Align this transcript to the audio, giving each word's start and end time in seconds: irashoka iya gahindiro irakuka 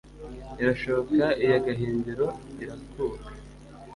irashoka 0.61 1.23
iya 1.43 1.57
gahindiro 1.65 2.27
irakuka 2.63 3.29